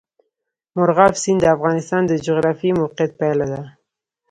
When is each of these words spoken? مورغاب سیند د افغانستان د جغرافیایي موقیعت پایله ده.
مورغاب 0.75 1.13
سیند 1.21 1.39
د 1.41 1.45
افغانستان 1.55 2.01
د 2.07 2.11
جغرافیایي 2.25 2.77
موقیعت 2.81 3.11
پایله 3.19 3.45
ده. 3.51 3.61